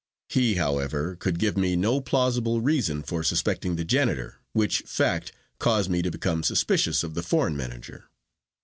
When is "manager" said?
7.55-8.09